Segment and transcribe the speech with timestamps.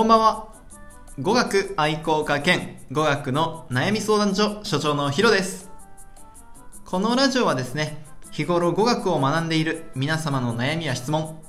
[0.00, 0.48] こんばんは。
[1.18, 5.70] 語学愛好家兼語学の悩み相談所所長のヒロです。
[6.86, 11.42] このラジオはですね、日頃語学を学んでいる皆様の悩みや質問、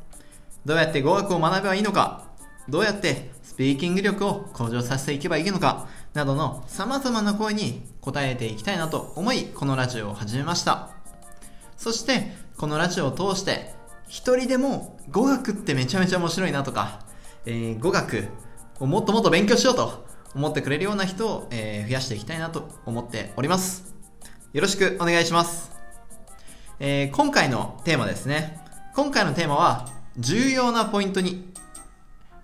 [0.66, 2.26] どうやって語学を学べばいいのか、
[2.68, 10.90] どうやってスピーキング力を向上させていけばいいのか、などの様々な声に答えていきたいなと思い、このラジオを始めました。
[11.78, 13.74] そして、このラジオを通して、
[14.10, 17.10] 一人でも語学ってめちゃめちゃ面白いなとか、
[17.46, 18.28] えー、語学
[18.80, 20.06] をもっともっと勉強しようと
[20.36, 23.96] 思ってくれるような人を、えー、増やしていきたいなと思っております。
[24.54, 25.72] よろしくお願いします。
[26.80, 28.60] えー、今回のテーマですね。
[28.96, 31.54] 今回のテーマは、重要なポイントに、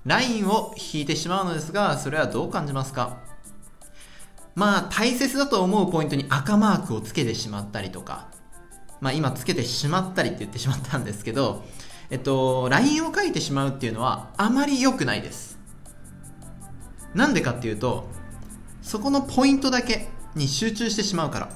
[0.05, 3.17] ラインを引いてしまうのですが、それはどう感じますか？
[4.55, 8.29] まあ、大切だと思うポイントに赤マークをつけてしまったりとか、
[9.01, 11.63] まあ今つけてしまったりって言ってしまったんですけど、
[12.09, 15.57] えっと、LINE を書いてしまうっていうのはあまり良くないです。
[17.13, 18.07] なんでかっていうと、
[18.81, 21.49] そこのポイントだけに集中してしまうから。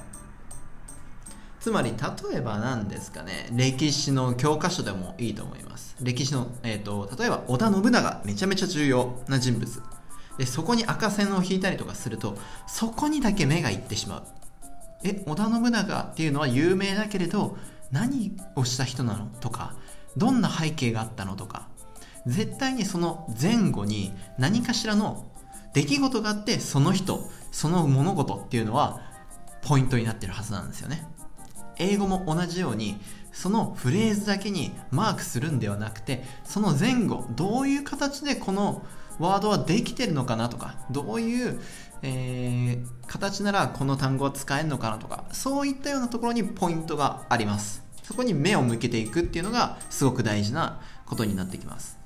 [1.61, 5.95] つまり、例えば何ですかね、歴史の教科書でもいいと思います。
[6.02, 9.81] 歴史の、えっ、と、例えば織田信長、めちゃめちゃ重要な人物。
[10.38, 14.23] で、そこに赤線を引いたりとかすると、そこにだけ目がいってしまう。
[15.03, 17.57] え、織田信長っていうのは有名だけれど、
[17.91, 19.27] 何をした人なの？
[19.39, 19.75] とか、
[20.17, 21.67] どんな背景があったのとか
[22.26, 25.31] 絶対にその前後に何かしらの
[25.73, 29.02] 出来事があってその人その物事っていうのは
[29.62, 31.06] ポイントになってるはずなんですよね。
[31.78, 33.00] 英語も同じように
[33.31, 38.86] そのフレーズだけにマークするんではなくてその前後どういう形でこの
[39.20, 41.59] ワードはできてるのかなとかどういう、
[42.02, 47.91] えー、形ならこの単語は使えるのかなとかそういったようなところにポイントがあります。
[48.11, 51.97] そこに目を向けていくっていうのがすごく大事なことになってきます。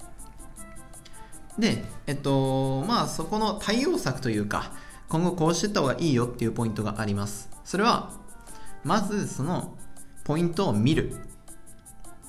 [1.58, 4.72] で、えっと、まあそこの対応策というか、
[5.10, 7.50] 今後こうしていった方がいいよっていうポイントがあります。
[7.64, 8.12] それは、
[8.84, 9.76] まずその
[10.26, 11.16] ポイントを見る。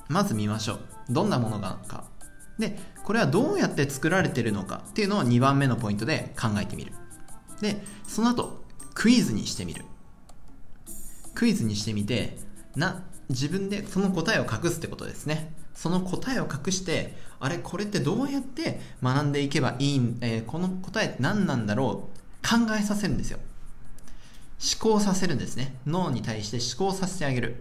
[0.07, 0.79] まず見ましょう。
[1.09, 2.05] どんなものがか。
[2.57, 6.93] で、これはどうやって作られてるのかっていうのを2番目のポイントで考えてみる。
[7.61, 8.63] で、その後、
[8.95, 9.85] クイズにしてみる。
[11.35, 12.46] クイズにしてみて、
[12.77, 15.53] な、自分でその答えを隠すってことですね。
[15.73, 22.17] その答えを隠して、あれ、これってどうやって学んでいけばいいん、えー、この答えって何なんだろう
[22.47, 23.39] 考えさせるんですよ。
[24.59, 25.75] 思考させるんですね。
[25.85, 27.57] 脳に対して思考させてあげる。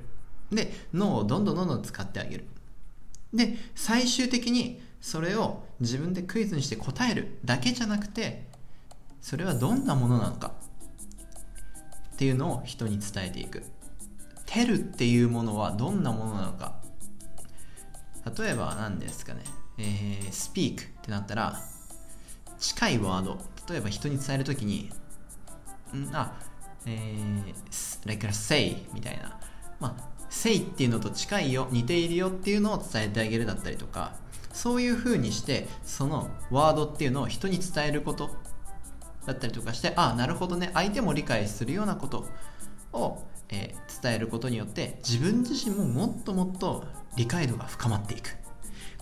[0.50, 2.46] で、脳をどんどんどんどん使ってあげる。
[3.34, 8.46] で、最終的にそれを自分でクイズにして答えるだけじゃなくて、
[9.20, 10.52] それはどんなものなのか
[12.14, 13.62] っていうのを人に伝えていく。
[14.56, 16.76] テルっていうものはどんなものなのか。
[18.38, 19.42] 例えば何ですかね、
[19.76, 21.60] えー、speak ってなったら
[22.58, 23.38] 近いワード。
[23.68, 24.90] 例えば人に伝えるときに
[25.94, 26.08] ん？
[26.14, 26.32] あ
[26.86, 29.38] えー、like a say みたいな。
[29.78, 34.14] まあ say っていうのと近いよ似ているよっていうのを伝えてあげるだったりとか。
[34.54, 38.30] そういう風にしてそのワードっていうのを人に伝えること
[39.26, 40.70] だったりとかしてああなるほどね。
[40.72, 42.26] 相手も理解するようなこと
[42.94, 46.84] をえー、伝えることによって自分自身ももっともっと
[47.16, 48.36] 理解度が深まっていく。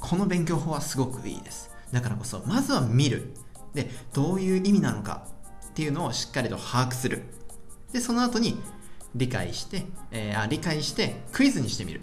[0.00, 1.70] この勉強法はすごくいいです。
[1.92, 3.34] だからこそまずは見る。
[3.72, 5.26] でどういう意味なのか
[5.70, 7.22] っていうのをしっかりと把握する。
[7.92, 8.58] でその後に
[9.14, 12.02] 理解して、えー、あ理解してクイズにしてみる。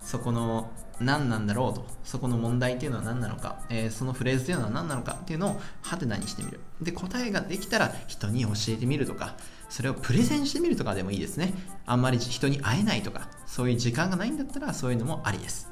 [0.00, 1.86] そこの何なんだろうと。
[2.04, 6.60] そこの問題っていうのは何なのか、えー、そのフレーズっていうのは何なのかっていうのをハテナにしてみる。
[6.80, 9.36] で答えができたら人に教えてみるとか。
[9.68, 11.54] それをプレゼンしてみるとかでもいいですね。
[11.86, 13.28] あんまり人に会えないとか。
[13.46, 15.70] そういう時間がないんだったらそういうのもありです。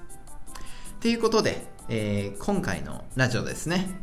[1.00, 4.00] ということで、えー、今回のラジオですね。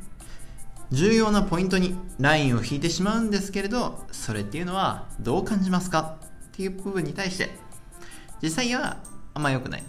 [0.91, 6.17] 重要なポイントにラインを引いてしまうんですけれどそれっていうのはどう感じますか？
[6.47, 7.49] っていう部分に対して
[8.41, 8.97] 実際は
[9.33, 9.83] あんま良くない。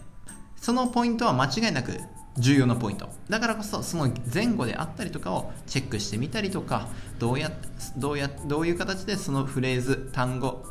[0.66, 2.00] そのポイントは間違いなく
[2.38, 3.08] 重要なポイント。
[3.30, 6.88] だからこそその前後であったりとかをチェックしてみたりとか
[7.20, 7.52] どうや
[7.96, 10.64] どうやどういう形でそのフレーズ単語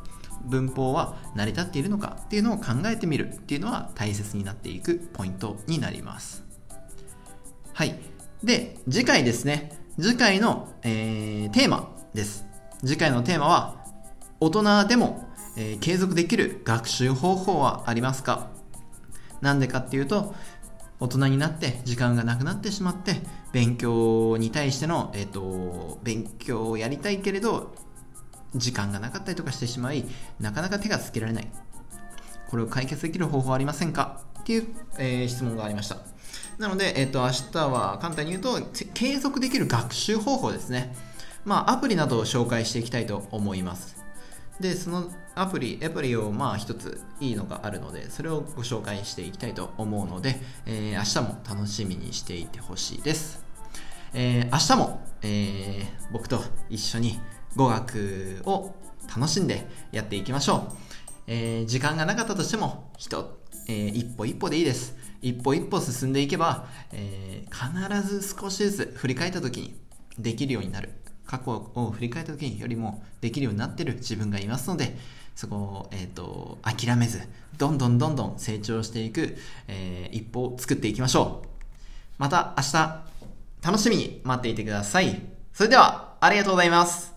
[0.44, 6.44] 文法は成り立っているのかっていうのを考えてみるっていうのは大切になっていくポイントになります。
[7.71, 7.97] はい。
[8.44, 9.80] で次回ですね。
[9.97, 12.45] 次回の、えー、テーマです。
[12.81, 13.86] 次回のテーマは
[14.42, 18.53] 大人でも、えー、継続できる学習方法はありますか？
[19.41, 20.35] なんでかっていうと、
[20.99, 23.17] 大人になって時間がなくなってしまって、
[23.51, 27.75] 勉強に対しての、えっ、ー、と、勉強をやりたいけれど、
[28.55, 30.05] 時間がなかったりとかしてしまい、
[30.39, 31.47] なかなか手がつけられない。
[32.49, 34.21] これを解決できる方法はありませんか？
[34.39, 34.67] っていう、
[34.97, 35.97] えー、質問がありました。
[36.57, 38.61] なので、えっ、と、明日は簡単に言うと、
[38.93, 40.95] 継続できる学習方法ですね。
[41.43, 44.05] まあ、アプリなどを紹介していきたいと思います。
[44.60, 53.44] で、そのアプリ、アプリをまあ一ついいのがあるので、それをご紹介していきたいと思うので、えー、明日も楽しみにしていてほしいです。
[54.13, 57.19] えー、明日も、えー、僕と一緒に
[57.56, 58.74] 語学を
[59.13, 60.75] 楽しんでやっていきましょう。
[61.28, 63.38] えー、時間がなかったとしても、人、
[63.68, 64.96] えー、一歩一歩でいいです。
[65.22, 69.75] 一歩一歩進んでいけば、えー、必ず少しずつ振り返った時に
[70.18, 70.92] できるようになる。
[71.25, 74.98] 過去を振り返った時よりもできるようになってる自分がいますので、
[75.36, 77.22] そこを、えっ、ー、と、諦めず、
[77.57, 79.36] どんどんどんどん成長していく、
[79.68, 81.48] えー、一歩を作っていきましょう。
[82.18, 83.04] また明日、
[83.62, 85.22] 楽しみに待っていてください。
[85.54, 87.14] それでは、ありがとうございます。